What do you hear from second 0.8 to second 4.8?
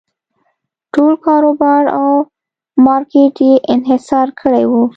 ټول کاروبار او مارکېټ یې انحصار کړی و.